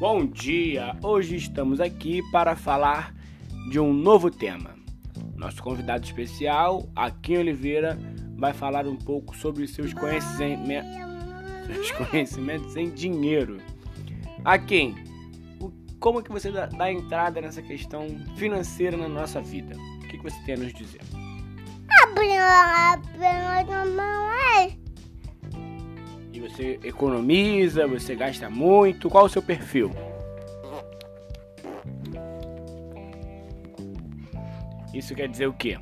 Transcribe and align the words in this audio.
Bom 0.00 0.24
dia! 0.24 0.96
Hoje 1.02 1.36
estamos 1.36 1.78
aqui 1.78 2.22
para 2.32 2.56
falar 2.56 3.14
de 3.68 3.78
um 3.78 3.92
novo 3.92 4.30
tema. 4.30 4.74
Nosso 5.36 5.62
convidado 5.62 6.02
especial, 6.06 6.88
Akin 6.96 7.36
Oliveira, 7.36 7.98
vai 8.34 8.54
falar 8.54 8.86
um 8.86 8.96
pouco 8.96 9.36
sobre 9.36 9.68
seus 9.68 9.92
conhecimentos, 9.92 10.90
seus 11.66 11.90
conhecimentos 11.92 12.74
em 12.76 12.88
dinheiro. 12.88 13.58
Akin, 14.42 14.94
como 16.00 16.22
que 16.22 16.32
você 16.32 16.50
dá 16.50 16.90
entrada 16.90 17.38
nessa 17.38 17.60
questão 17.60 18.06
financeira 18.36 18.96
na 18.96 19.06
nossa 19.06 19.42
vida? 19.42 19.76
O 20.02 20.08
que 20.08 20.16
você 20.16 20.40
tem 20.46 20.54
a 20.54 20.58
nos 20.60 20.72
dizer? 20.72 21.02
E 24.66 24.79
você 26.50 26.80
economiza, 26.82 27.86
você 27.86 28.14
gasta 28.14 28.50
muito, 28.50 29.08
qual 29.08 29.24
o 29.24 29.28
seu 29.28 29.42
perfil? 29.42 29.90
Isso 34.92 35.14
quer 35.14 35.28
dizer 35.28 35.46
o 35.46 35.52
quê? 35.52 35.78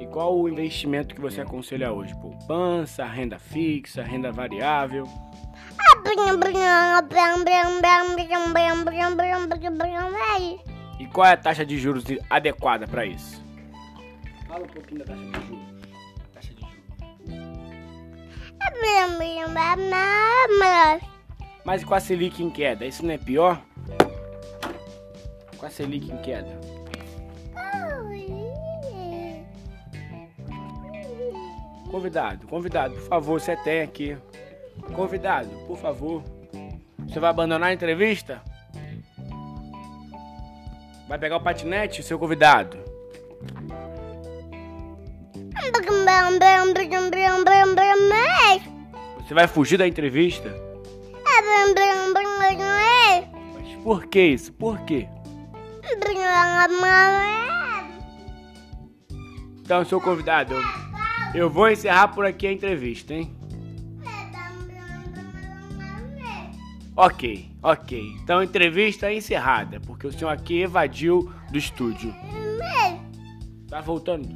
E 0.00 0.06
qual 0.06 0.36
o 0.36 0.48
investimento 0.48 1.14
que 1.14 1.20
você 1.20 1.40
aconselha 1.40 1.92
hoje? 1.92 2.14
Poupança, 2.20 3.04
renda 3.04 3.38
fixa, 3.38 4.02
renda 4.02 4.32
variável? 4.32 5.06
E 10.98 11.06
qual 11.06 11.26
é 11.26 11.32
a 11.32 11.36
taxa 11.36 11.64
de 11.64 11.78
juros 11.78 12.04
adequada 12.28 12.86
para 12.86 13.06
isso? 13.06 13.42
Fala 14.52 14.64
um 14.64 14.68
pouquinho 14.68 14.98
da 14.98 15.06
taxa 15.06 15.24
de 15.24 15.46
juros. 15.46 15.64
Taxa 16.34 16.52
de 16.52 16.60
juros. 16.60 16.82
Mas 21.64 21.82
com 21.82 21.94
a 21.94 22.00
Selic 22.00 22.42
em 22.42 22.50
queda, 22.50 22.84
isso 22.84 23.02
não 23.02 23.14
é 23.14 23.16
pior? 23.16 23.62
Com 25.56 25.64
a 25.64 25.70
Selic 25.70 26.12
em 26.12 26.18
queda. 26.18 26.60
Convidado, 31.90 32.46
convidado, 32.46 32.94
por 32.96 33.08
favor, 33.08 33.40
você 33.40 33.56
tem 33.56 33.80
aqui. 33.80 34.18
Convidado, 34.94 35.48
por 35.66 35.78
favor. 35.78 36.22
Você 37.08 37.18
vai 37.18 37.30
abandonar 37.30 37.70
a 37.70 37.72
entrevista? 37.72 38.42
Vai 41.08 41.18
pegar 41.18 41.38
o 41.38 41.42
patinete, 41.42 42.02
seu 42.02 42.18
convidado? 42.18 42.91
Você 49.18 49.34
vai 49.34 49.46
fugir 49.48 49.78
da 49.78 49.86
entrevista? 49.86 50.54
Mas 53.54 53.82
por 53.82 54.06
que 54.06 54.20
isso? 54.20 54.52
Por 54.52 54.78
quê? 54.80 55.08
Então, 59.62 59.84
seu 59.84 60.00
convidado, 60.00 60.54
eu, 61.34 61.48
vou 61.48 61.70
encerrar 61.70 62.08
por 62.08 62.26
aqui 62.26 62.46
a 62.46 62.52
entrevista, 62.52 63.14
hein? 63.14 63.34
Ok, 66.94 67.50
ok. 67.62 68.16
Então 68.22 68.40
a 68.40 68.44
entrevista 68.44 69.06
é 69.10 69.16
encerrada, 69.16 69.80
porque 69.80 70.06
o 70.06 70.12
senhor 70.12 70.28
aqui 70.30 70.60
evadiu 70.60 71.32
do 71.50 71.56
estúdio. 71.56 72.14
Tá 73.68 73.80
voltando? 73.80 74.28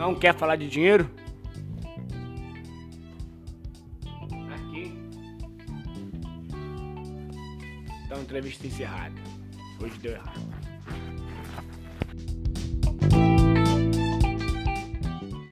Não 0.00 0.14
quer 0.14 0.34
falar 0.34 0.56
de 0.56 0.66
dinheiro? 0.66 1.10
Aqui. 4.54 4.94
Então 8.06 8.22
entrevista 8.22 8.66
encerrada. 8.66 9.20
Hoje 9.78 9.98
deu 9.98 10.12
errado. 10.12 10.59